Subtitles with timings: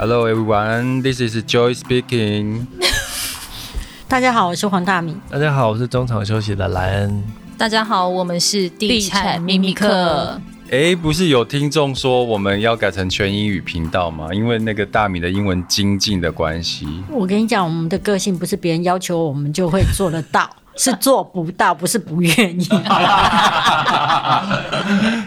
[0.00, 2.68] Hello everyone, this is Joy speaking.
[4.06, 5.16] 大家好，我是黄大米。
[5.28, 7.24] 大家好，我是中场休息的莱恩。
[7.56, 10.40] 大家好，我们是地产秘密客。
[10.70, 14.28] 哎，不是有听众说我们要改成全英语频道吗？
[14.32, 16.86] 因为那个大米的英文精进的关系。
[17.10, 22.68] 我跟你讲，我们的个性不是别人要求我们就会做得到， 是做不到，不是不愿意。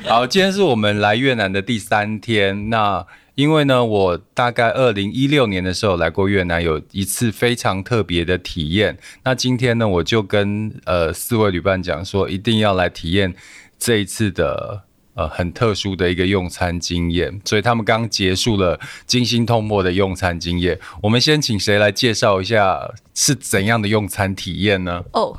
[0.07, 2.69] 好，今天是我们来越南的第三天。
[2.69, 8.97] 那因为呢，我大概二零一六年的时候来过越南，有一次非常特别的体验。
[9.23, 13.33] 那今天呢，我就跟呃四位旅伴讲说，一定要来体验
[13.79, 14.83] 这一次的。
[15.13, 20.79] 呃，很特殊的一个用餐经验，所以他们刚结束了惊心动魄的用餐经验。
[21.03, 25.03] 我们先请谁来介绍一下是怎样的用餐体验呢？
[25.11, 25.37] 哦，oh,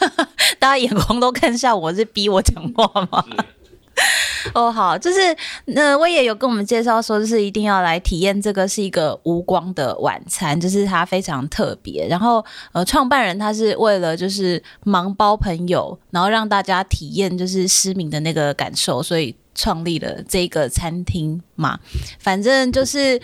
[0.60, 3.24] 大家眼光都看向我，是逼我讲话吗？
[4.54, 5.18] 哦，好，就是
[5.66, 12.06] 那我也有跟我们介绍说，就是一定要来体验这个是一个无光的晚餐，就是它非常特别。
[12.08, 21.78] 然后呃，创办人他是为了就是盲包朋友，然后让大家体验就是失明的那个感受，所以创立了这个餐厅嘛。
[22.18, 23.20] 反正就是。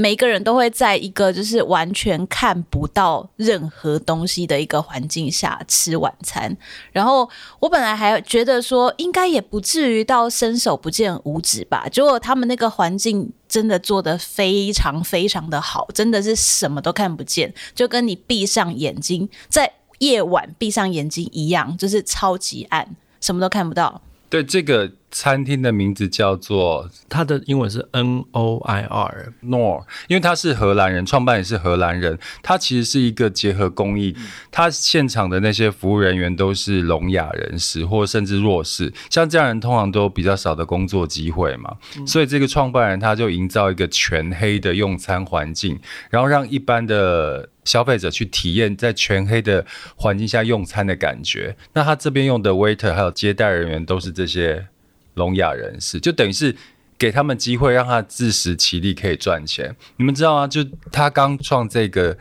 [0.00, 6.56] 每个人都会在一个就是完全看不到任何东西的一个环境下吃晚餐，
[6.92, 24.00] 然后我本来还觉得说应该也不至于到伸手不见五指吧，结果他们那个环境真的做得非常非常的好，真的是什么都看不见，就跟你闭上眼睛在夜晚闭上眼睛一样，就是超级暗，什么都看不到。
[24.30, 24.92] 对这个。
[25.10, 32.18] 餐厅的名字叫做，它的英文是 N O I R Noor，因为他是荷兰人，创办也是荷兰人。
[32.42, 34.14] 他其实是一个结合公益，
[34.50, 41.74] 他现场的那些服务人员都是聋哑人士或甚至弱势，像这样人通常都比较少的工作机会嘛。
[42.06, 45.78] 所以这个创办人他就营造一个全黑的用餐环境，
[46.10, 49.64] 然后让一般的消费者去体验在全黑的
[49.96, 51.56] 环境下用餐的感觉。
[51.72, 54.66] 那他这边用的 waiter 还有接待人员都是这些。
[55.18, 56.56] 聋哑人士就等于是
[56.96, 59.76] 给他们机会，让他自食其力，可以赚钱。
[59.98, 60.48] 你们知道吗？
[60.48, 62.16] 就他刚创这个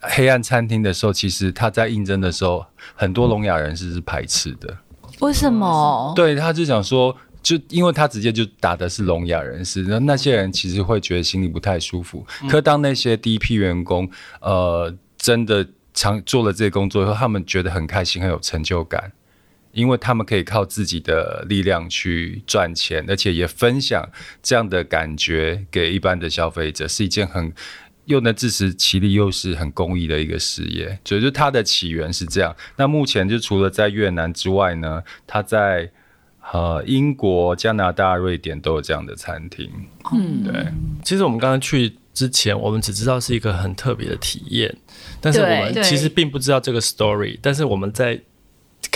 [0.00, 4.76] 黑暗餐厅的时候，其实他在应征的时候，很多聋哑人士是排斥的。
[5.20, 6.12] 为什么？
[6.14, 12.26] 对，他就想说，就因为他直接就打的是聋哑人士，那那些人其实会觉得心里不太舒服。
[12.50, 14.08] 可当那些第一批员工，
[14.40, 19.10] 呃，真的常做了这个工作以后，他们觉得很开心，很有成就感。
[19.78, 24.04] 因为他们可以靠自己的力量去赚钱，而且也分享
[24.42, 27.52] 这样的感觉给一般的消费者，是一件很
[28.06, 30.98] 又能自食其力又是很公益的一个事业。
[31.04, 32.54] 所以就它的起源是这样。
[32.76, 35.88] 那目前就除了在越南之外呢，它在
[36.52, 39.70] 呃英国、加拿大、瑞典都有这样的餐厅。
[40.12, 40.66] 嗯，对。
[41.04, 44.74] 其实我们刚刚去之前，我们只知道是一个很特别的体验，
[45.20, 47.38] 但是我们其实并不知道这个 story。
[47.40, 48.20] 但是我们在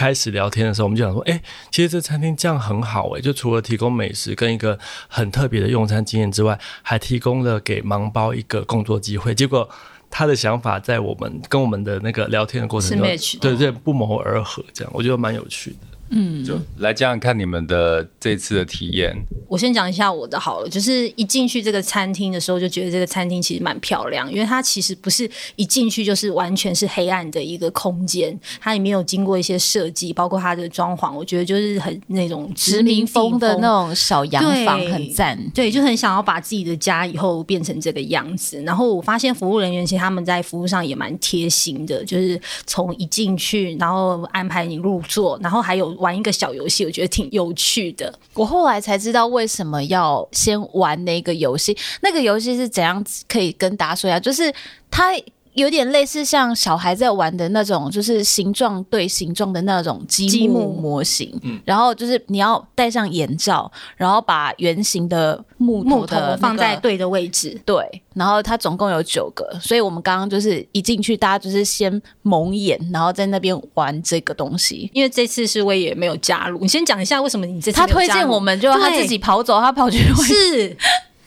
[0.03, 4.77] 开始聊天的时候，我们就想说，哎、欸，其实这餐厅这样很好哎、欸，就除了提供美食跟一个
[5.07, 9.33] 很特别的用餐经验之外，还提供了给盲包一个工作机会。
[9.33, 9.71] 结果
[10.11, 13.07] 他的想法在我们跟我们的那个聊天的过程中，
[13.41, 15.77] 对对，不谋而合，这样我觉得蛮有趣的。
[16.15, 19.17] 嗯，就来讲讲看你们的这次的体验。
[19.49, 35.39] 我先讲一下我的好了，就是一进去这个餐厅的时候，就觉得这个餐厅其实蛮漂亮，因为它其实不是一进去就是完全是黑暗的一个空间，它里面有经过一些设计，包括它的装潢，我觉得就是很那种殖民风的那种小洋房，很赞。
[35.55, 38.63] 对，就很想要把自己的家以后变成这个样子。
[38.63, 46.02] 然后我发现服务人员其实他们在服务上也蛮贴心的，就是从一进去，然后安排你入座，然后还有。
[46.03, 48.13] 玩一个小游戏，我觉得挺有趣的。
[48.35, 51.75] 我后来才知道为什么要先玩那个游戏。
[52.03, 53.03] 那个游戏是怎样？
[53.27, 54.53] 可以跟大家说一下，就是
[54.91, 55.15] 他。
[55.55, 61.39] 有点类似像小孩在玩的那种，就是形状对形状的那种积木模型。
[61.43, 67.61] 嗯，然后就是你要戴上眼罩，然后把圆形的木头的、那个、木头放在对的位置。
[67.67, 74.91] 对，然后它总共有九个，所以我们刚刚就是一进去，大家就是先蒙眼，然后在那边玩这个东西。
[74.95, 80.77] 因为这次是我也没有加入，你先讲一下为什么你这次他推荐我们，就他自己跑走，他跑去是。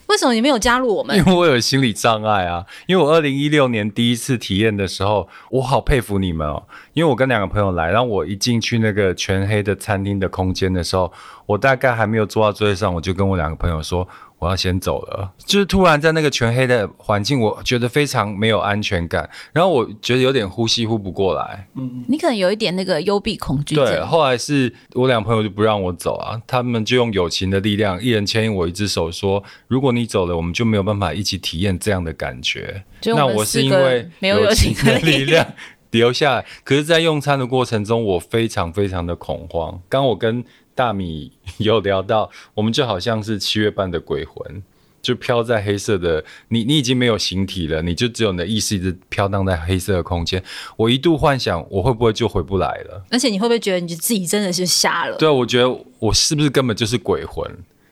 [0.08, 1.18] 为什么你没有加入我们？
[1.18, 2.66] 因为我有心理障碍啊！
[2.88, 6.64] 因为我二零一六年第一次体验的时候，我好佩服你们哦。
[6.94, 11.12] 因为我跟两个朋友来，然后我一进去那个全黑的餐厅的空间的时候，
[11.46, 14.08] 我大概还没有坐到座位上，我就跟我两个朋友说，
[14.46, 15.32] 我要先走了。
[15.40, 21.68] 就是突然在那个全黑的环境，我觉得非常没有安全感，然后我觉得有点呼吸呼不过来。
[21.74, 23.86] 嗯，你可能有一点那个幽闭恐惧症。
[23.86, 32.84] 对，后来是我两朋友就不让我走啊，他们就用友情的力量，一人牵引我一只手，说：如果你走了，我们就没有办法一起体验这样的感觉。
[33.06, 35.46] 那我是因为没有友情的力量。
[35.92, 39.80] 留下来，可是，在用餐的过程中，我非常非常的恐慌。
[39.88, 40.44] 刚我跟
[40.76, 44.62] 大米有聊到，我们就好像是七月半的鬼魂，
[45.02, 50.44] 就飘在黑色的，你你已经没有形体了，你就只有你的意识一直飘荡在黑色的空间。
[50.76, 53.04] 我一度幻想，我会不会就回不来了？
[53.10, 55.18] 而且你会不会觉得你自己真的是瞎了？
[55.18, 57.50] 对，我觉得我是不是根本就是鬼魂？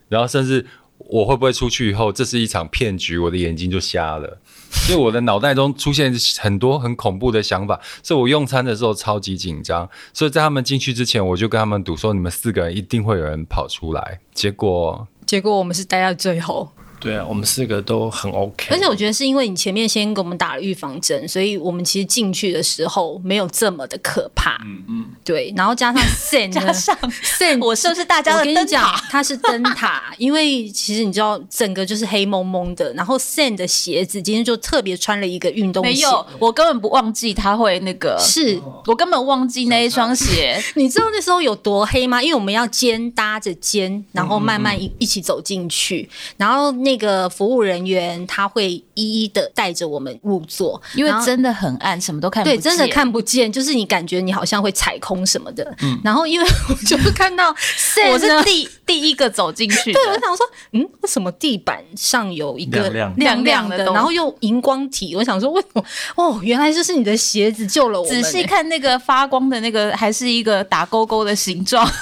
[0.09, 0.65] 然后甚至。
[0.97, 3.17] 我会不会出去以后，这是一场骗局？
[3.17, 4.39] 我的眼睛就瞎了，
[4.71, 7.79] 所以我的脑袋中出现很多很恐怖的想法。
[8.01, 14.19] 所以我用餐的时候超级紧张，所以在他们进去之前，我就跟他们赌说：你们四个人一定会有人跑出来。
[14.33, 16.71] 结果，结果我们是待到最后。
[17.03, 18.67] 对啊，我们四个都很 OK。
[18.69, 24.55] 而且我觉得是因为你前面先给我们打了预防针，所以我们其实进去的时候没有这么的可怕。
[24.63, 25.53] 嗯嗯，对。
[25.57, 28.95] 然后加上 Sen，加上 Sen，我是不是大家的灯塔？
[29.09, 32.93] 它是灯塔， 因为其实你知道，整个就是黑蒙蒙的。
[32.93, 35.91] 然后 Sen 的鞋子今天就特别穿了一个运动鞋。
[35.91, 38.17] 没有，我根本不忘记他会那个。
[38.17, 40.57] 是我根本忘记那一双鞋。
[40.75, 42.23] 你知道那时候有多黑吗？
[42.23, 46.07] 因为我们要肩搭着肩，然后慢慢一一起走进去，
[46.37, 47.83] 然后那个服务人。
[47.83, 52.57] 员他会一一的带着我们入座，因为真的很暗，什么都看不见。
[52.57, 55.75] 对，真的看不见，就是你感觉你好像会踩空什么的。
[55.81, 57.49] 嗯，然后因为我就看到，
[58.11, 59.91] 我是第第一个走进去。
[59.91, 65.15] 对，我想说，嗯，为什么地板上有一个亮亮亮的，然后又荧光体？
[65.15, 65.83] 我想说，为什么？
[66.15, 68.07] 哦，原来就是你的鞋子救了我。
[68.07, 71.85] 仔细看那个发光的那个，还是一个打勾勾的形状。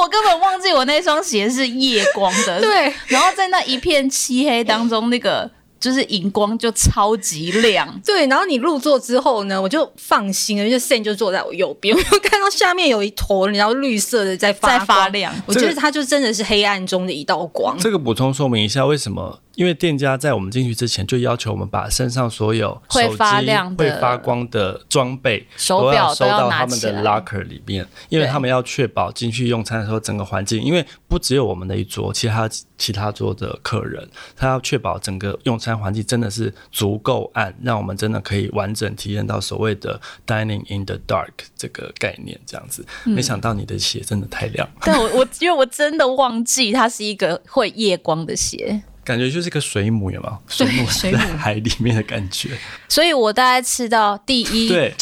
[0.00, 2.92] 我根本忘记我那双鞋是夜光的， 对。
[3.06, 5.50] 然后在那一片漆黑当中，那个
[5.80, 8.26] 就是荧光就超级亮， 对。
[8.26, 15.34] 然后你入座之后呢，我就放心了，因为 San 就坐在我右边，我就看到下面有一坨，然后绿色的在发在发亮。
[15.46, 17.76] 我觉得它就真的是黑暗中的一道光。
[17.78, 19.40] 这个补充说明一下，为什么？
[19.58, 42.38] 因为店家在我们进去之前就要求我们把身上所有会发亮、会发光的装备手表收到他们的 locker 里面，因为他们要确保进去用餐的时候整个环境，因为不只有我们那一桌，其他其他桌的客人，他要确保整个用餐环境真的是足够暗，让我们真的可以完整体验到所谓的 dining in the dark 这个概念。
[42.46, 44.68] 这样子，没想到你的鞋真的太亮。
[44.82, 48.80] 但我我因为我真的忘记它是一个会夜光的鞋。
[49.08, 50.38] 感觉就是个水母，有没有？
[50.46, 52.50] 水母在海里面的感觉。
[52.90, 54.92] 所以我大概吃到第一个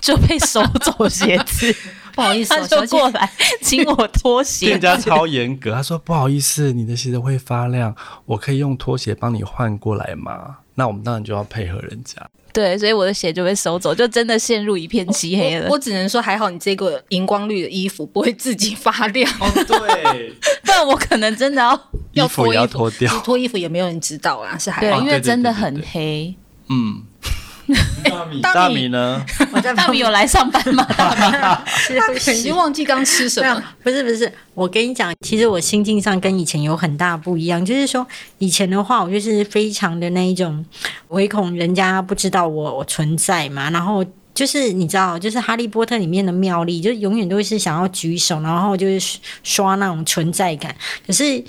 [0.00, 1.72] 就被收走鞋子，
[2.12, 3.30] 不好意思，他就过来
[3.62, 4.66] 请我脱鞋。
[4.66, 7.94] 店家超严格，他说不好意思，你的鞋子会发亮，
[8.24, 10.56] 我可以用拖鞋帮你换过来吗？
[10.74, 12.28] 那我们当然就要配合人家。
[12.56, 15.66] 对，所以我的鞋就被收走，就真的陷入一片漆黑了。
[15.66, 19.30] 我，我只能说还好，你这个荧光绿的衣服不会自己发亮。
[19.38, 20.32] 哦，对，
[20.64, 21.78] 不然我可能真的要
[22.12, 26.34] 要脱衣服，要脱掉，脱衣服也没有人知道啊，是还好，因为真的很黑。
[26.70, 27.02] 嗯。
[28.04, 29.24] 大米，大米呢？
[29.74, 30.84] 大米有来上班吗？
[30.96, 31.64] 大
[32.12, 33.62] 米，已经忘记刚吃什么。
[33.82, 37.64] 不是不是，我跟你讲，其实我心境上跟以前有很大不一样。
[37.64, 38.06] 就是说，
[38.38, 40.64] 以前的话，我就是非常的那一种，
[41.08, 43.68] 唯恐人家不知道我我存在嘛。
[43.70, 44.04] 然后
[44.34, 50.74] 就是你知道，就是哈利波特里面的妙丽，就永远都是想要举手，然后就是刷那种存在感。
[51.06, 51.42] 可是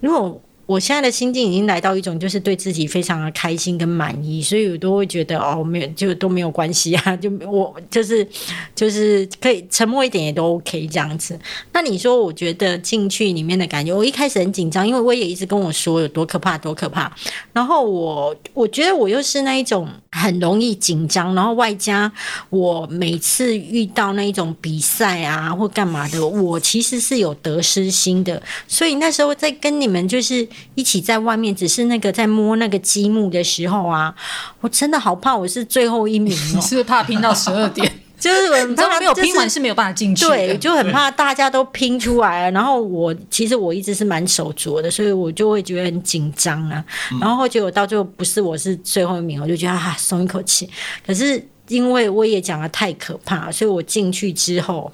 [0.00, 8.26] 如果我现在的心境已经来到一种，就是对自己非常的开心跟满意，所以我都会觉得哦，没有就都没有关系啊，就我就是
[8.74, 11.38] 就是可以沉默一点也都 OK 这样子。
[11.72, 17.14] 那你说，我觉得进去里面的感觉，我一开始很紧张，因为我也一直跟我说有多可怕，多可怕。
[17.52, 22.10] 然后我我觉得我又是那一种很容易紧张，然后外加
[22.48, 30.48] 我每次遇到那一种比赛啊或干嘛的，我其实是有得失心的，所以那时候在跟你们就是。
[30.74, 34.14] 一起在外面，只是那个在摸那个积木的时候啊，
[34.60, 46.84] 我真的好怕我是最后一名哦， 是怕拼到十二点， 就是很怕没有拼完是没有办法进去，对，就很怕大家都拼出来了，然后我其实我一直是蛮手拙的，所以我就会觉得很紧张啊，
[47.20, 50.68] 然后结果到最后不是我是最后一名，我就觉得啊松一口气，
[51.06, 54.92] 可是因为我也讲得太可怕，所以我进去之后。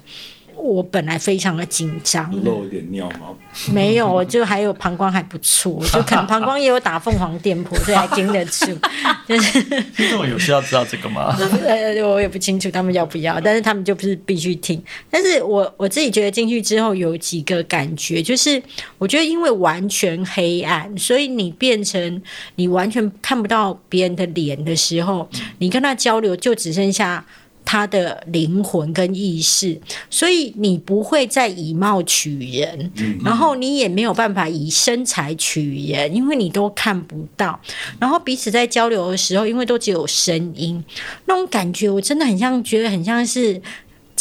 [0.61, 3.27] 我本来非常的紧张，漏一点尿吗？
[3.73, 8.67] 没有，我就还有膀胱还不错， 就可能膀胱也有打凤凰电波，所以还经得住。
[9.27, 9.61] 就是
[9.95, 11.35] 听众有需要知道这个吗？
[11.65, 14.81] 呃，我也不清楚他们要不要，但是他们就不是必须听。
[15.09, 18.61] 但是我我自己觉得进去之后有几个感觉，就是
[18.97, 22.21] 我觉得因为完全黑暗，所以你变成
[22.55, 25.27] 你完全看不到别人的脸的时候，
[25.57, 27.25] 你跟他交流就只剩下。
[27.63, 32.91] 他的灵魂跟意识，所以你不会再以貌取人，
[33.23, 37.59] 然后你也没有办法以身材取人，因为你都看不到。
[37.99, 40.83] 然后彼此在交流的时候，因为都只有声音，
[41.25, 43.61] 那种感觉我真的很像，觉得很像是。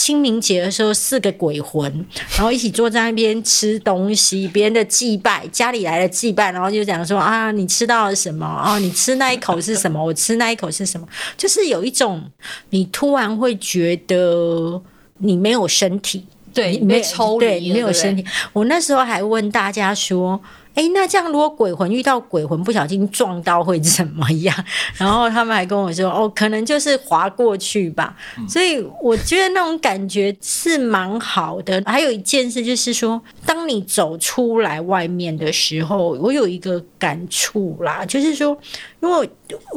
[0.00, 1.92] 清明节的时候，四个鬼魂，
[2.34, 8.46] 然后一起坐在那边吃东西，别人的祭拜，家里来的祭拜，然后就讲说啊，你吃到了什么？
[8.66, 10.02] 哦，你吃那一口是什么？
[10.02, 11.06] 我吃那一口是什么？
[11.36, 12.22] 就是有一种，
[12.70, 14.80] 你突然会觉得
[15.18, 18.24] 你没有身体，对，你没抽离，对，你没有身体。
[18.54, 20.40] 我那时候还问大家说。
[20.74, 24.54] 哎，那这样如果鬼魂遇到鬼魂不小心撞到会怎么样？
[24.96, 28.16] 然后他们还跟我说，哦，可能就是滑过去吧。
[28.48, 31.82] 所以我觉得那种感觉是蛮好的。
[31.84, 38.56] 还有一件事就是说，当你走出来外面的时候，我有一个感触啦，就是说，
[39.00, 39.26] 如果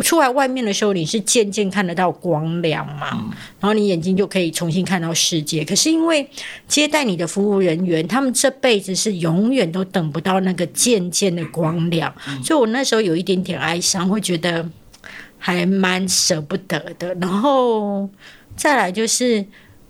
[0.03, 5.63] 出来外面的时候，你是渐渐看得到光亮嘛，然后你眼睛就可以重新看到世界。
[5.63, 6.30] 可是因为
[6.68, 10.68] 接待你的服务人员，他们这辈子是永远都等不到那个。
[10.74, 12.13] 渐渐的光亮，
[12.44, 14.68] 所以我那时候有一点点哀伤，会觉得
[15.38, 17.13] 还蛮舍不得的。
[17.22, 18.10] 然后
[18.56, 19.46] 再来就是，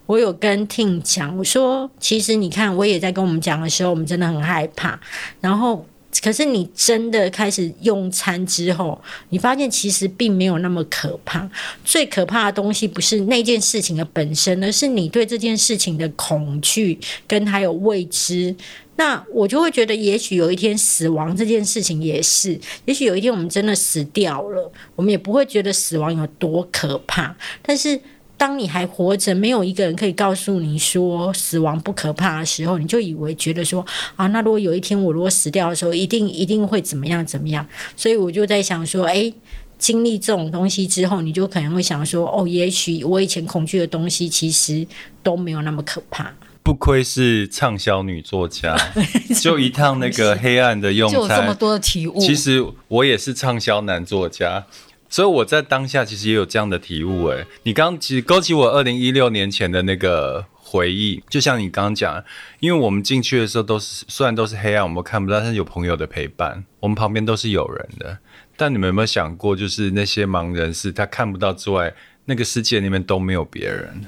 [0.05, 4.99] 我有跟 Ting 讲，我说其实你看，我也在跟我们讲的时候，我们真的很害怕。
[5.41, 5.83] 然后。
[6.21, 11.49] 可是你真的开始用餐之后，你发现其实并没有那么可怕。
[11.83, 18.55] 最可怕的东西不是那件事情的本身，而是你对这件事情的恐惧跟还有未知。
[18.95, 27.35] 那我就会觉得，也许有一天死亡这件事情也是，也许有一天我们真的死掉了，我们也不会觉得死亡有多可怕。
[27.61, 27.99] 但是。
[28.35, 33.85] 当你还活着，没有一个人可以告诉你说死亡不可怕的时候，你就以为觉得说
[34.15, 37.65] 啊，那如果有一天我如果死掉的时候，一定一定会怎么样怎么样？
[37.95, 39.31] 所以我就在想说，哎，
[39.77, 44.85] 经历这种东西之后，你就可能会想说，哦，也许我以前恐惧的东西其实
[45.21, 46.33] 都没有那么可怕。
[46.63, 48.75] 不愧是畅销女作家，
[49.41, 52.19] 就一趟那个 黑暗的用餐，就有这么多的体悟。
[52.19, 54.65] 其实我也是畅销男作家。
[55.13, 62.23] 所以我在当下其实也有这样的体悟，诶，你刚其实勾起我二零一六年前的那个回忆，就像你刚刚讲，
[62.59, 68.17] 因为我们进去的时候都是虽然都是黑暗，我们看不到，但是有朋友的陪伴，我们旁边都是有人的。
[68.57, 71.93] 但你们有没有想过，就是那些盲人是他看不到之外，
[72.25, 74.01] 那个世界里面都没有别人。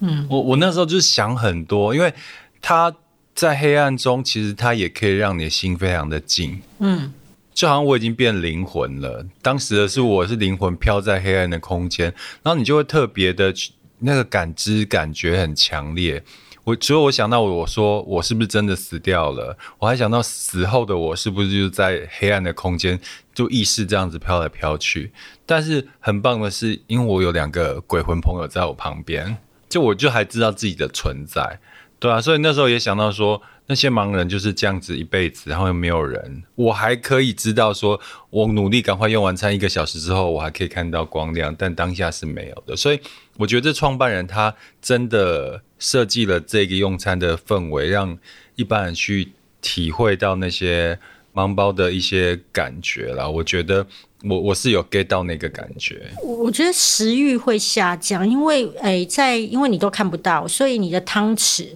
[0.00, 2.12] 嗯，我我那时候就是想很多，因为
[2.60, 2.92] 他
[3.32, 6.60] 在黑暗中，其实他也可以让你的心非常的静。
[6.80, 7.12] 嗯。
[7.58, 12.04] 就好像我已经变灵魂了，当时的是我是灵魂飘在黑暗的空间，
[12.44, 13.52] 然后你就会特别的
[13.98, 16.22] 那个感知感觉很强烈。
[16.62, 23.00] 我除了我想到我说我是不是真的死掉了，我还想到死后的我是不是就在黑暗的空间，
[23.34, 25.10] 就意识这样子飘来飘去。
[25.44, 29.36] 但是很棒的是，因为我有两个鬼魂朋友在我旁边，
[29.68, 31.58] 就我就还知道自己的存在，
[31.98, 33.42] 对啊，所以那时候也想到说。
[33.70, 36.42] 那些盲人就是这样子一辈子，然后又没有人。
[36.54, 42.74] 我还可以知道说，我努力赶快用完餐一个小时之后，我还可以看到光亮，但当下是没有的。
[42.74, 42.98] 所以
[43.36, 48.16] 我觉得创办人他真的设计了这个用餐的氛围，让
[48.56, 50.98] 一般人去体会到那些
[51.34, 53.28] 盲包的一些感觉啦。
[53.28, 53.86] 我觉得
[54.24, 56.10] 我我是有 get 到那个感觉。
[56.24, 61.66] 我觉得食欲会下降，因为诶、在因为你都看不到，所以你的汤匙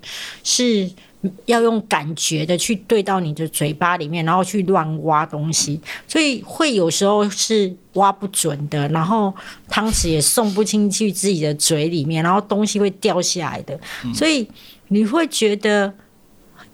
[0.42, 0.90] 是。
[1.46, 9.34] 要用感觉的去对到你的嘴巴里面，然后去乱挖东西，所以会有时候是挖不准的，然后
[9.68, 13.78] 汤匙也送不进去自己的嘴里面，然后东西会掉下来的，
[14.14, 14.46] 所以
[14.88, 15.92] 你会觉得。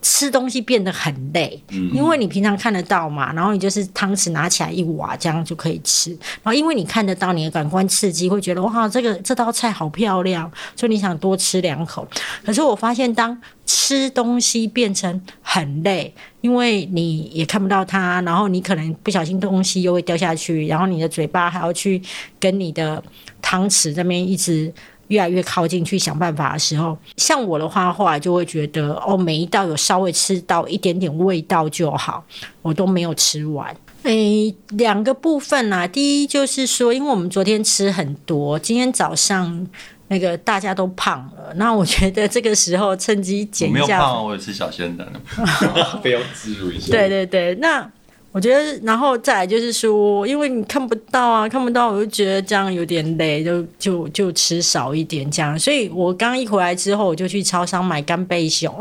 [0.00, 1.61] 吃东西变得很累，
[1.93, 6.11] 因为你平常看得到嘛，然后你就是汤匙拿起来一挖，这样就可以吃。
[6.11, 12.07] 然后因为你看得到，你的感官刺激会觉得哇，这个这道菜好漂亮，所以你想多吃两口。
[12.45, 13.37] 可是我发现，当
[13.67, 22.00] 吃东西变成很累，因为你也看不到它，然后你可能不小心东西又会掉下去，然后你的嘴巴还要去
[22.38, 23.02] 跟你的
[23.43, 24.73] 汤匙这边一直。
[25.09, 32.25] 越来越靠近去想办法的时候，像我的话，后来就会觉得哦，每一道有稍微吃到一点点味道就好，
[32.62, 33.75] 我都没有吃完。
[34.05, 39.67] 诶，两个部分啊，第一就是说，因为我们昨天吃很多，今天早上
[40.07, 43.81] 那个大家都胖了，那我觉得这个时候趁机减一下。
[43.83, 45.07] 我没有胖，我也吃小鲜蛋，
[46.03, 46.91] 非要自如一下。
[46.91, 47.91] 对对对，那。
[48.30, 55.58] 我觉得，然后再来就是说，因为你看不到啊，看不到，我就觉得这样有点累，就就就吃少一点这样。
[55.58, 58.73] 所以我刚一回来之后，我就去超商买干贝熊。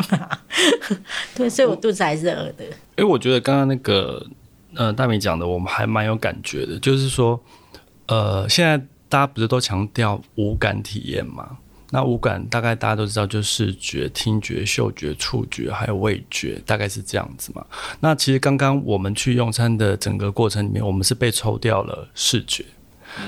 [1.33, 2.65] 对，所以我肚子还是饿的。
[2.97, 4.23] 哎，我觉得刚刚那个
[4.75, 7.39] 呃大米讲的，我们还蛮有感觉的，就是说，
[8.07, 8.77] 呃，现在
[9.07, 11.57] 大家不是都强调五感体验吗？
[11.89, 17.65] 那五感大概大家都知道，就视觉、听觉、嗅觉、触觉，还有味觉，大概是这样子嘛。
[17.99, 22.65] 那其实刚刚我们去用餐的整个过程里面，我们是被抽掉了视觉。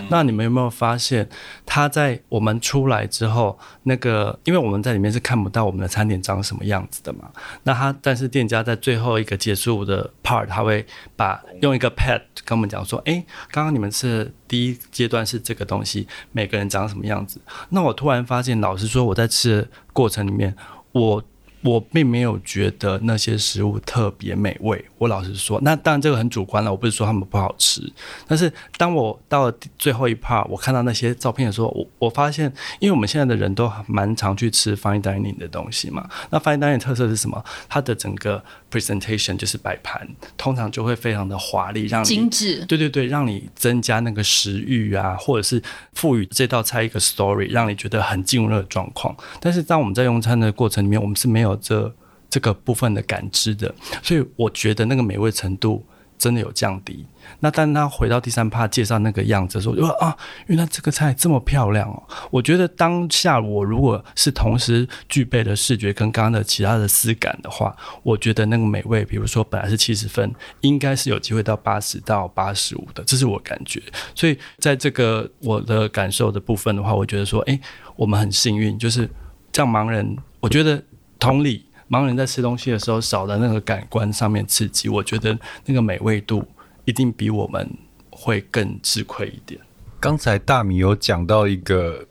[0.09, 1.27] 那你们有没有发现，
[1.65, 7.29] 他在我们出来之后，那个因为我们在里面是看不到我们的餐点长什么样子的嘛？
[7.63, 20.55] 那他但是店家在最后一个结束的 part，他会把用一个 pad 跟我们讲说：“诶，刚刚你们吃的第一阶段是这个东西，每个人长什么样子？”那我突然发现，老实说，我在吃的过程里面，
[20.91, 21.23] 我。
[21.61, 26.71] 我并没有觉得那些食物特别美味，我老实说，那当然这个很主观了。
[26.71, 27.81] 我不是说他们不好吃，
[28.27, 36.09] 但是当我到了最后一 part，我看到那些照片的时候，我我发现，因为我们现在的人都蛮常去吃 fine dining 的东西嘛。
[36.29, 37.43] 那 fine dining 特色是什么？
[37.67, 40.07] 它的整个 presentation 就是摆盘，
[40.37, 42.65] 通常就会非常的华丽，让你精致。
[42.65, 45.61] 对对对，让你增加那个食欲啊，或者是
[45.93, 49.15] 赋予这道菜一个 story，让你觉得很进入那个状况。
[49.39, 51.55] 但是当我们在用餐的过程里面，我们是没有。
[51.61, 51.93] 这
[52.29, 55.85] 这个部分的感知的，所以我觉得那个美味程度
[56.19, 57.03] 真的有降低。
[57.39, 60.15] 那当他回到第三趴介绍那个样子的时候，我就说啊，
[60.47, 62.03] 原来这个菜这么漂亮哦！
[62.29, 73.81] 我觉得当下我如果是同时具备了视觉跟刚刚的其他的思感的话，我觉得那个美味，比如说本来是七十分，应该是有机会到八十到八十五的，这是我感觉。
[74.13, 77.59] 所以在这个我的感受的部分的话，我觉得说，哎，
[77.95, 79.09] 我们很幸运，就是
[79.51, 80.83] 这样盲人，我觉得。
[81.21, 86.47] 同理，盲人在吃东西的时候少了那个感官上面刺激，我觉得那个美味度
[86.85, 87.69] 一定比我们
[88.09, 89.59] 会更吃亏一点。
[89.99, 92.05] 刚才大米有讲到一个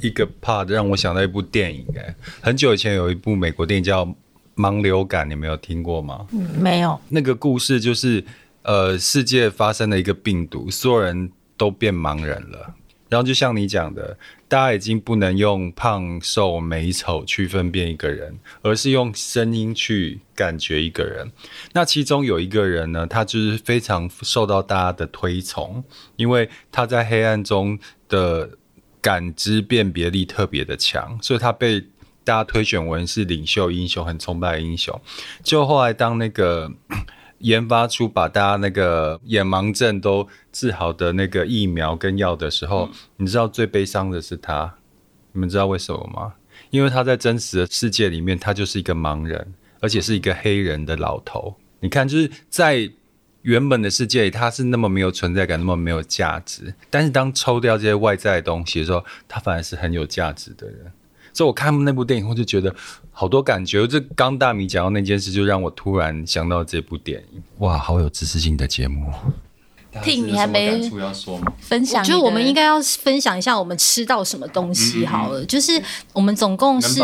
[0.00, 4.06] 一个 part，让我想到一部电影，哎，很久以前有一部美国电影叫
[4.56, 6.26] 《盲流感》，你没有听过吗？
[6.32, 6.98] 嗯，没有。
[7.08, 8.24] 那个故事就是，
[8.62, 12.74] 呃，世界发生了一个病毒，所有人都变盲人了。
[13.10, 14.16] 然后就像你讲的，
[14.48, 21.30] 大家已经不能用胖瘦美丑去分辨一个人，而是用声音去感觉一个人。
[21.72, 25.84] 那其中有一个人呢，他就是非常受到大家的推崇，
[26.16, 28.48] 因为他在黑暗中的
[29.02, 31.80] 感知辨别力特别的强，所以他被
[32.22, 34.98] 大家推选为是领袖英雄，很崇拜英雄。
[35.42, 36.72] 就后来当那个。
[37.40, 44.74] 研发出把大家那个眼盲症都治好的那个疫苗跟药的时候，嗯，你知道最悲伤的是他，
[45.32, 46.34] 你们知道为什么吗？
[46.70, 51.56] 因为他在真实的世界里面，他就是一个盲人，而且是一个黑人的老头。
[51.80, 52.90] 你看，就是在
[53.42, 56.74] 原本的世界里，他是那么没有存在感，那么没有价值。
[56.90, 60.92] 但是当抽掉这些外在的东西的时候，他反而是很有价值的人。
[61.32, 62.74] 所以我看那部电影后就觉得
[63.10, 63.86] 好多感觉。
[63.86, 67.42] 这刚大米讲到那件事，就让我突然想到这部电影。
[67.58, 69.12] 哇，好有知识性的节目。
[70.04, 70.88] 听你还没
[71.58, 75.40] 分享，就我们应该要分享一下我们吃到什么东西好了。
[75.40, 77.02] 嗯、就是我们总共是，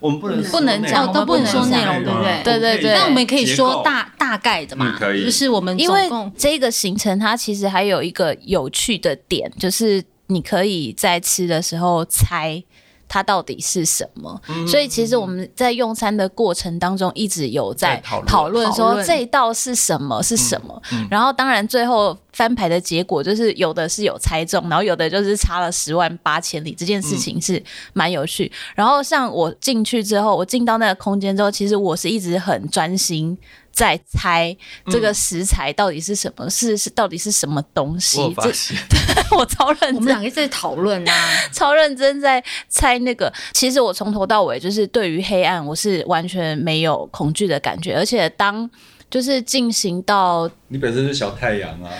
[0.00, 2.42] 我们不能不能讲，都不能说内容，对不对？
[2.42, 2.94] 对对对。
[2.94, 12.64] 那我们可以说大大概的嘛，就是我们因为这个行程，它其实还有一个有趣的点，就是你可以在吃的时候猜。
[13.12, 14.40] 它到底是什么？
[14.48, 20.80] 嗯，所以其实我们在用餐的过程当中，一直有在讨论说这一道是什么是什么。
[21.10, 26.72] 然后当然最后翻牌的结果就是有的是有猜中，然后有的就是差了十万八千里。
[26.72, 28.50] 这件事情是蛮有趣。
[28.74, 33.36] 然后像我进去之后，我进到那个空间之后，其实我是一直很专心。
[33.72, 34.54] 在猜
[34.86, 36.44] 这个食材到底是什么？
[36.44, 38.20] 嗯、是是到底是什么东西？
[38.20, 43.32] 我发现， 这我超认真，我们两个在讨论啊， 超认真在猜那个。
[43.52, 47.96] 其实我从头到尾就是对于黑暗，我是完全没有恐惧的感觉。
[47.96, 48.68] 而且当
[49.10, 51.90] 就是进行到，你本身是小太阳啊，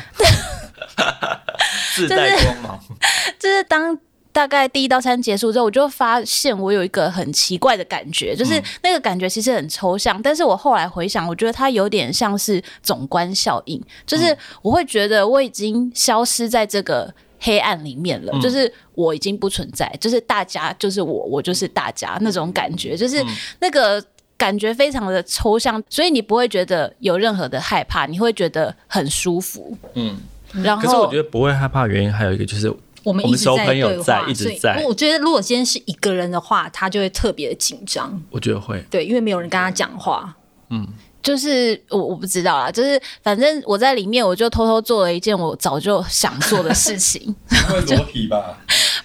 [1.95, 3.99] 自带光芒，就是、就是当。
[4.33, 23.23] 大概第一道餐结束之后，我就发现我有一个很奇怪的感觉，就是那个感觉其实很抽象，但是我后来回想，我觉得它有点像是总观效应，就是我会觉得我已经消失在这个黑暗里面了，就是我已经不存在，就是大家就是我，我就是大家那种感觉，就是
[23.61, 24.03] 那个
[24.39, 29.77] 感觉非常的抽象，所以你不会觉得有任何的害怕，你会觉得很舒服。
[29.93, 30.19] 嗯，
[30.63, 32.75] 然后可是我觉得不会害怕原因还有一个就是。
[33.05, 34.83] 我们一直在对话，一直在。
[34.87, 38.23] 我觉得如果今天是一个人的话，他就会特别的紧张。
[38.31, 40.35] 我觉得会，对，因为没有人跟他讲话。
[40.71, 40.87] 嗯，
[41.23, 47.35] 就是我我不知道啦，就是反正我在里面，我就偷偷做了一件我早就想做的事情。
[47.69, 48.59] 会裸体吧？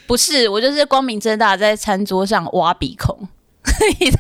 [0.06, 3.28] 不是，我就是光明正大在餐桌上挖鼻孔。
[4.00, 4.18] 你在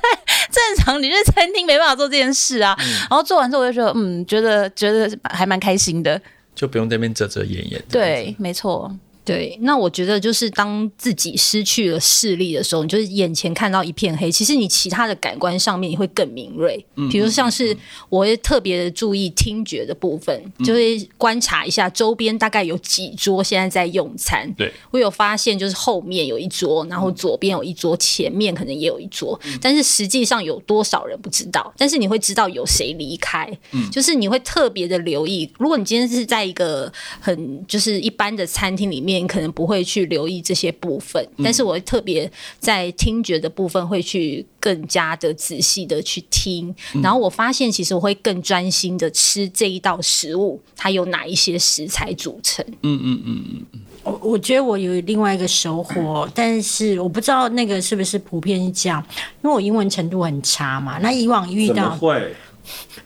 [0.51, 2.75] 正常，你在餐厅没办法做这件事啊。
[2.81, 6.21] 嗯、然后做完之后，我就觉得，嗯，觉得觉得还蛮开心的，
[6.53, 7.81] 就不用在那边遮遮掩掩。
[7.89, 8.93] 对，没错。
[9.27, 16.81] 对，那我觉得就是当自己失去了视力的时候，你就是眼前看到一片黑，其实你其他的感官上面也会更敏锐。
[16.95, 17.75] 嗯，比如像是
[18.07, 24.49] 我会特别的注意听觉的部分，嗯、就会观察一下周边大概有几桌现在在用餐。
[24.53, 31.73] 对，我有发现就是后面有一桌，然后左边有一桌，前面可能也有一桌，嗯、但是实际上有多少人不知道。
[31.77, 35.51] 但是你会知道有谁离开，嗯，就是你会特别的留意。
[35.59, 39.16] 如果你今天是在一个很就是一般的餐厅里面。
[39.19, 52.65] 你可能不会去留意这些部分，但是我特别在听觉的部分会去更加的仔细的去听，然后我发现其实我会更专心的吃这一道食物，它有哪一些食材组成。
[52.83, 59.05] 嗯嗯嗯嗯，我我觉得我有另外一个收获，但是我不知道那个是不是普遍是这样，
[59.43, 62.33] 因为我英文程度很差嘛，那以往遇到会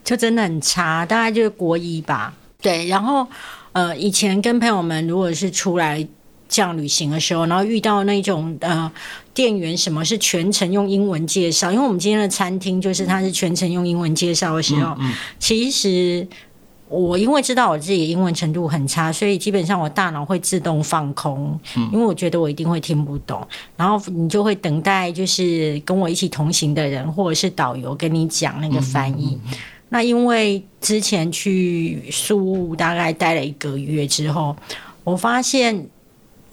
[0.02, 2.34] 就真的很差，大概就是国一吧。
[2.60, 3.26] 对，然后。
[3.72, 6.06] 呃，以前跟朋友们如果是出来
[6.48, 8.92] 这样旅行的时候，然后遇到那种呃
[9.32, 11.72] 店员，什么是全程用英文介绍？
[11.72, 16.28] 因为我们今天的餐厅就是它是全程用英文介绍的时候，嗯嗯、其实
[16.88, 29.36] 我因为知道我自己的英文程度很差，所以基本上我大脑会自动放空，嗯、因为我觉得我一定会听不懂，然后你就会等待就是跟我一起同行的人或者是导游跟你讲那个翻译。
[29.36, 29.58] 嗯嗯嗯
[29.92, 34.56] 那因为之前去苏大概待了一个月之后，
[35.04, 35.86] 我发现，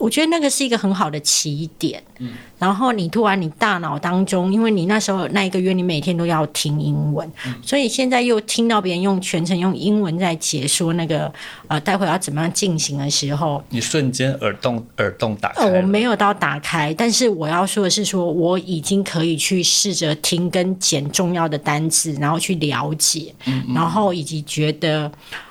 [0.00, 2.02] 我觉得那个是一个很好的起点。
[2.18, 2.30] 嗯。
[2.58, 11.32] 然后你突然，你大脑当中，因为你那时候那一个月你每天都要听英文，嗯、所以现在又听到别人用全程用英文在解说那个
[11.68, 15.64] 呃，待会要怎么样进行的时候，你瞬间耳洞耳洞打开。
[15.64, 25.10] 呃，我没有到打开，但是我要说的是，说我已经可以去试着听跟捡重要的单词，然后去了解，嗯嗯然后以及觉得。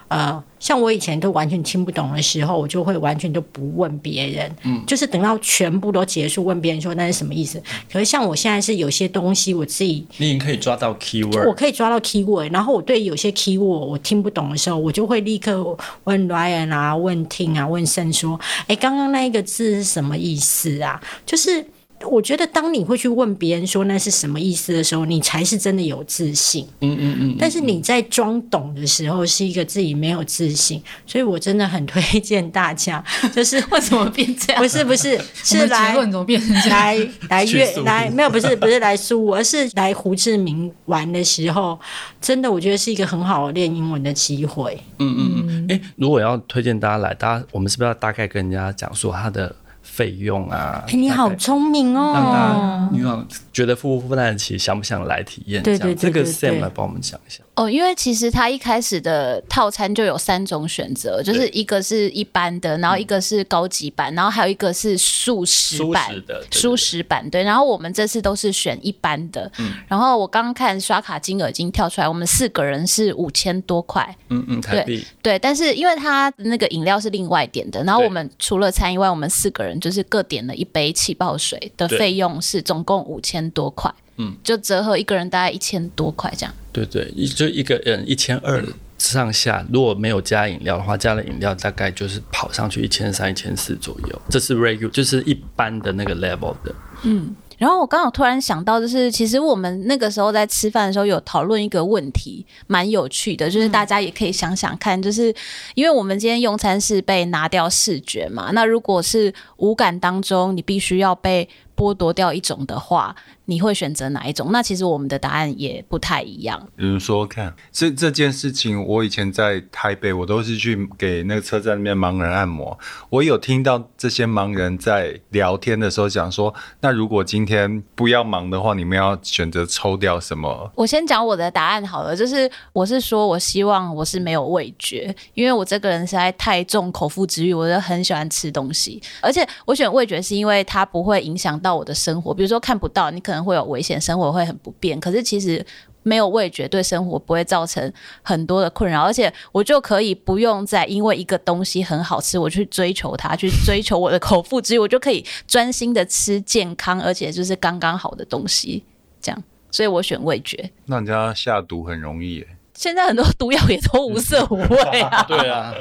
[0.10, 7.62] 呃，像我以前都完全听不懂的时候，我就会完全都不问别人，嗯，就是等到全部都结束，问别人说那是什么意思。
[7.91, 21.02] 可是像我现在是有些东西我自己，你已经可以抓到 keyword，我可以抓到 keyword，然后我对有些 keyword 我听不懂的时候，我就会立刻问 Ryan 啊，问 Ting 啊，问胜说，哎，刚刚那一个字是什么意思啊？
[21.26, 21.65] 就是。
[22.08, 26.66] 我觉得，当你会去问别人说那是什么意思的时候，你才是真的有自信。
[26.82, 27.36] 嗯嗯嗯。
[27.38, 30.82] 但是你在装懂的时候，是一个自己没有自信。
[31.06, 33.04] 所以我真的很推荐大家，
[33.36, 34.62] 就是为什么变这样？
[34.62, 36.80] 不是不是，是来怎么变成这样？
[36.80, 41.78] 来来越来没有不是不是来苏，而是来胡志明玩的时候，
[42.22, 44.82] 真的我觉得是一个很好练英文的机会。
[45.00, 45.66] 嗯嗯嗯。
[45.70, 49.54] 哎，如果要推荐大家来，大家我们是不是要大概跟人家讲说他的？
[50.00, 50.82] 费用啊！
[50.88, 52.88] 欸、你好聪明哦！
[52.94, 54.58] 你好，觉得负不负担得起？
[54.58, 55.62] 想不想来体验？
[55.62, 57.44] 对对对，对，这个 Sam 来帮我们讲一下。
[57.56, 67.30] 哦，因为其实他一开始的套餐就有三种选择，就是一个是一般的，然后一个是高级版，然后还有一个是素食版的素食版。
[67.30, 69.52] 对，然后我们这次都是选一般的。
[69.58, 69.74] 嗯。
[69.90, 74.16] 然后我刚刚看刷卡金额已经跳出来，我们四个人是五千多块。
[74.30, 75.06] 嗯嗯，台币。
[75.22, 83.93] 对，但是因为他那个饮料是另外点的，然后我们除了餐以外，我们四个人就是各点了一杯气泡水的费用是总共五千多块。
[84.17, 86.54] 嗯，就折合一个人大概一千多块这样。
[86.73, 88.63] 对对，一就一个人一千二
[88.97, 94.21] 上下，如果没有加饮料的话，加了饮料大概就是跑上去一千三、一千四左右。
[94.30, 96.75] 这是 regular，就是一般的那个 level 的。
[97.04, 105.32] 嗯，然后我刚好突然想到，就是其实我们那个时候在吃饭的时候有讨论一个问题，蛮有趣的，就是大家也可以想想看，就是
[105.76, 111.48] 因为我们今天用餐是被拿掉视觉嘛，那如果是五感当中你必须要被
[111.80, 113.15] 剥夺掉一种的话，
[113.46, 114.52] 你会选择哪一种？
[114.52, 116.68] 那其实我们的答案也不太一样。
[116.76, 122.78] 比如说看这这件事情，我以前在台北，我都是去给那个车站里面盲人按摩。
[123.10, 130.70] 我有听到这些盲人在聊天的时候讲说，那如果今天不要盲的话，你们要选择抽掉什么？
[130.76, 141.69] 我先讲我的答案好了，就是我是说我希望我是没有味觉，因为我这个人实在太重口腹之欲，我就很喜欢吃东西，而且我选味觉是因为它不会影响到。
[141.70, 145.00] 到我的生活，比如说看不到，你可能会有危险，生活会很不便。
[145.00, 145.64] 可是其实
[146.02, 158.84] 没有味觉，对生活不会造成很多的困扰，而且我就可以不用再因为一个东西很好吃，我去追求它，去追求我的口腹之欲，我就可以专心的吃健康，而且就是刚刚好的东西，
[159.22, 160.72] 这样，所以我选味觉。
[160.86, 162.48] 那人家下毒很容易耶。
[162.74, 165.22] 现在很多毒药也都无色无味啊。
[165.30, 165.72] 对啊。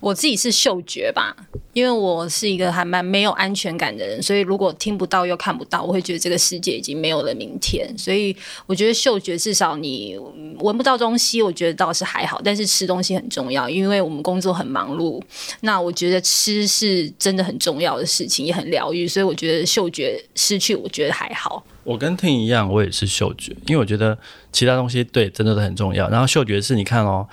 [0.00, 1.34] 我自己是嗅觉吧，
[1.72, 7.86] 因为我是一个还蛮没有安全感的人，所以如果听不到又看不到，我会觉得这个世界已经没有了明天。
[7.98, 10.16] 所以我觉得嗅觉至少你
[10.58, 12.40] 闻不到东西，我觉得倒是还好。
[12.44, 15.20] 但是吃东西很重要，因为我们工作很忙碌，
[15.60, 19.08] 那我觉得吃是真的很重要的事情，也很疗愈。
[19.08, 21.64] 所以我觉得嗅觉失去，我觉得还好。
[21.84, 24.16] 我跟听一样，我也是嗅觉，因为我觉得
[24.52, 26.08] 其他东西对真的都很重要。
[26.10, 27.26] 然后嗅觉是你看哦。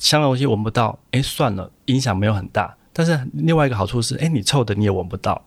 [0.00, 2.76] 香的东西闻不到，哎，算了，影响没有很大。
[2.92, 5.44] 但是另外一个好处是，哎，你臭的你也闻不到，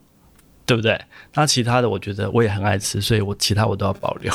[0.65, 0.99] 对不对？
[1.33, 4.33] 那其他的，我觉得我也很爱吃，所以我其他我都要保留。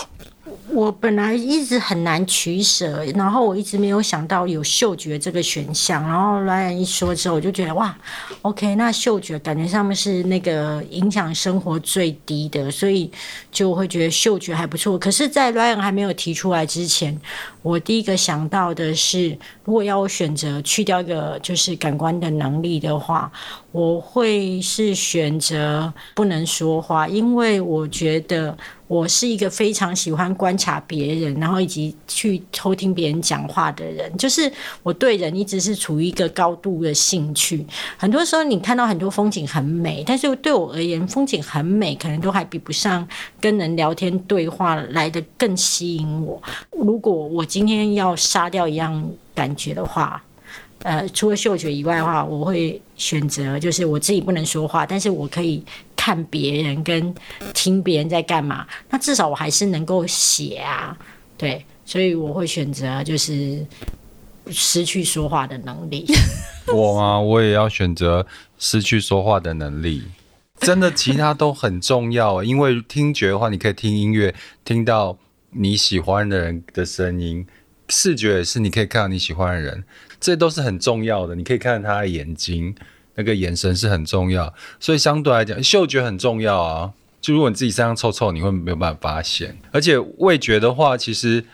[0.78, 6.00] 我本来一直很难取舍，然后我一直没有想到有嗅觉这个选项。
[6.06, 7.98] 然后 Ryan 一说之后，我就觉得哇
[8.42, 13.10] ，OK，那嗅觉感觉上面是那个影响生活最低的，所以
[13.50, 14.96] 就会觉得嗅觉还不错。
[14.96, 17.20] 可是，在 Ryan 还没有提出来之前，
[17.62, 23.28] 我第一个想到的是，如果要我选择去掉一个就是感官的能力的话，
[23.72, 28.56] 我会是选择不能说话，因为我觉得。
[28.88, 34.10] 我是一个非常喜欢观察别人，然后以及去偷听别人讲话的人。
[34.16, 34.50] 就是
[34.82, 37.64] 我对人一直是处于一个高度的兴趣。
[37.96, 43.06] 很多时候你看到很多风景很美，但是对我而言，风景很美可能都还比不上
[43.40, 46.42] 跟人聊天对话来得更吸引我。
[46.70, 50.22] 如果我今天要杀掉一样感觉的话，
[50.82, 55.64] 呃，除了嗅觉以外的话，我会选择就是我自己不能说话，但是我可以。
[56.00, 57.14] 看别人跟
[57.52, 60.96] 听别人在干嘛，那至少我还是能够写啊，
[61.36, 63.62] 对，所以我会选择就是
[64.46, 66.06] 失去说话的能力。
[66.72, 67.20] 我吗？
[67.20, 68.26] 我也要选择
[68.58, 70.02] 失去说话的能力。
[70.60, 75.18] 真的，其他都很重要，因为听觉的话，你可以听音乐，听到
[75.50, 77.44] 你喜欢的人的声音；
[77.88, 79.84] 视觉也是，你可以看到你喜欢的人，
[80.20, 81.34] 这都是很重要的。
[81.34, 82.74] 你可以看到他的眼睛。
[83.20, 86.92] 那个眼神是很重要，所以相对来讲，嗅觉很重要啊。
[87.20, 89.58] 就如果你自己身上臭臭，你会没有办法发现。
[89.72, 91.44] 而且味觉的话，其实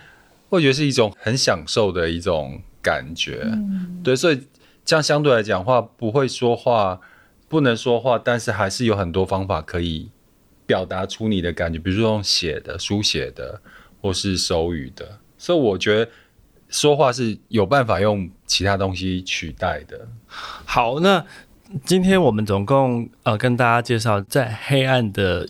[0.50, 4.14] 味觉是一种很享受的一种感觉，嗯、对。
[4.14, 4.42] 所以
[4.84, 7.00] 这样相对来讲的话，不会说话，
[7.48, 10.10] 不能说话，但是还是有很多方法可以
[10.66, 13.58] 表达出你的感觉，比如说用写的、书写的，
[14.02, 15.18] 或是手语的。
[15.38, 16.10] 所以我觉得
[16.74, 20.08] 说话是有办法用其他东西取代的。
[20.64, 21.24] 好，那。
[21.84, 25.48] 今天我们总共呃跟大家介绍在黑暗的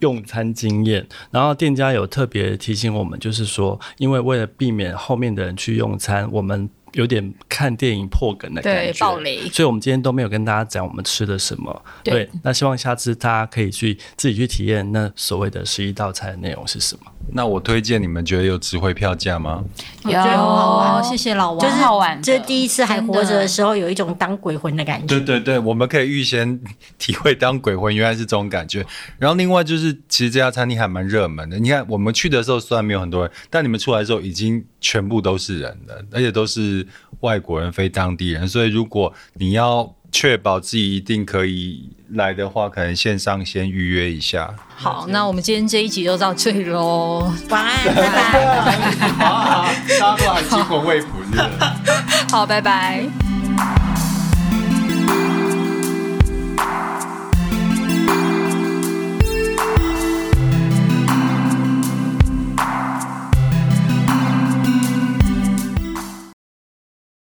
[0.00, 6.68] 用餐经验，然后店家有特别提醒我们，就是说，因为为了避免后面的人去用餐，我们。
[6.92, 11.82] 有点看电影破梗的感觉，对，爆雷，所以我们今天都没有跟大家讲我们吃的什么。
[12.02, 17.02] 对，对，那希望下次大家可以去自己去体验那所谓的十一道菜的内容是什么。
[17.32, 19.62] 那我推荐你们觉得有值回票价吗？
[20.04, 20.10] 有，
[21.02, 22.20] 谢谢老王，就是好玩。
[22.20, 25.06] 这第一次还活着的时候，有一种当鬼魂的感觉。
[25.06, 26.58] 对对对，我们可以预先
[26.98, 28.84] 体会当鬼魂原来是这种感觉。
[29.18, 31.58] 然后另外就是，其实这家餐厅还蛮热门的。
[31.58, 36.79] 你看我们去的时候虽然没有很多人，但你们出来的时候已经全部都是人了，而且都是。
[37.20, 44.54] 外国人非当地人，所以如果你要确保自己一定可以来的话，可能线上先预约一下。
[44.74, 49.74] 好，那我们今天这一集就到这里喽， 晚安，拜拜。
[50.00, 51.42] 大家都还惊魂未卜，是不是？
[52.32, 53.29] 好，拜拜。